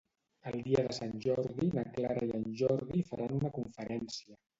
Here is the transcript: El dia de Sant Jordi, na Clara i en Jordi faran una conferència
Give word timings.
El 0.51 0.55
dia 0.67 0.85
de 0.85 0.95
Sant 0.99 1.11
Jordi, 1.25 1.67
na 1.79 1.83
Clara 1.97 2.23
i 2.29 2.33
en 2.39 2.47
Jordi 2.63 3.05
faran 3.11 3.37
una 3.41 3.53
conferència 3.59 4.39